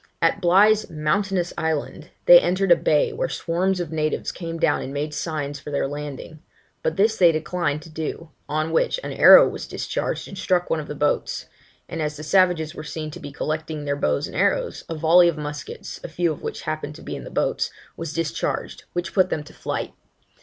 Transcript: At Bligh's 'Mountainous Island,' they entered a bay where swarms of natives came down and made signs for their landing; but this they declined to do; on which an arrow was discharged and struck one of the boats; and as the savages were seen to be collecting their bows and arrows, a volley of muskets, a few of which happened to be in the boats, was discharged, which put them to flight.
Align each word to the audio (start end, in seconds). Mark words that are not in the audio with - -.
At 0.19 0.41
Bligh's 0.41 0.89
'Mountainous 0.89 1.53
Island,' 1.59 2.09
they 2.25 2.39
entered 2.41 2.71
a 2.71 2.75
bay 2.75 3.13
where 3.13 3.29
swarms 3.29 3.79
of 3.79 3.91
natives 3.91 4.31
came 4.31 4.57
down 4.57 4.81
and 4.81 4.91
made 4.91 5.13
signs 5.13 5.59
for 5.59 5.69
their 5.69 5.87
landing; 5.87 6.39
but 6.81 6.95
this 6.97 7.17
they 7.17 7.31
declined 7.31 7.83
to 7.83 7.89
do; 7.89 8.31
on 8.49 8.71
which 8.71 8.99
an 9.03 9.11
arrow 9.13 9.47
was 9.47 9.67
discharged 9.67 10.27
and 10.27 10.39
struck 10.39 10.71
one 10.71 10.79
of 10.79 10.87
the 10.87 10.95
boats; 10.95 11.45
and 11.87 12.01
as 12.01 12.17
the 12.17 12.23
savages 12.23 12.73
were 12.73 12.83
seen 12.83 13.11
to 13.11 13.19
be 13.19 13.31
collecting 13.31 13.85
their 13.85 13.95
bows 13.95 14.25
and 14.25 14.35
arrows, 14.35 14.83
a 14.89 14.95
volley 14.95 15.27
of 15.27 15.37
muskets, 15.37 15.99
a 16.03 16.07
few 16.09 16.31
of 16.31 16.41
which 16.41 16.63
happened 16.63 16.95
to 16.95 17.03
be 17.03 17.15
in 17.15 17.23
the 17.23 17.29
boats, 17.29 17.69
was 17.95 18.11
discharged, 18.11 18.85
which 18.93 19.13
put 19.13 19.29
them 19.29 19.43
to 19.43 19.53
flight. 19.53 19.93